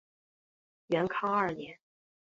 [0.87, 1.77] 元康二年。